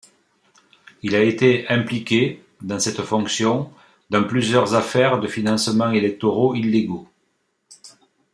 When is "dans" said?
2.63-2.79, 4.09-4.23